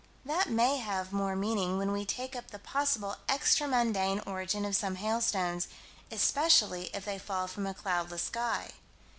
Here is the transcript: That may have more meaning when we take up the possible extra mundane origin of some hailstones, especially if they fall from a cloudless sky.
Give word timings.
That 0.25 0.49
may 0.49 0.77
have 0.77 1.13
more 1.13 1.35
meaning 1.35 1.77
when 1.77 1.91
we 1.91 2.05
take 2.05 2.35
up 2.35 2.49
the 2.49 2.57
possible 2.57 3.17
extra 3.29 3.67
mundane 3.67 4.19
origin 4.21 4.65
of 4.65 4.75
some 4.75 4.95
hailstones, 4.95 5.67
especially 6.11 6.85
if 6.91 7.05
they 7.05 7.19
fall 7.19 7.45
from 7.45 7.67
a 7.67 7.75
cloudless 7.75 8.23
sky. 8.23 8.71